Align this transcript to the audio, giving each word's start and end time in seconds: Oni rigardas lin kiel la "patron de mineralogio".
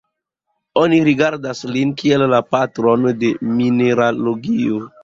Oni 0.83 1.01
rigardas 1.07 1.61
lin 1.75 1.93
kiel 2.01 2.27
la 2.35 2.41
"patron 2.57 3.07
de 3.23 3.35
mineralogio". 3.61 4.87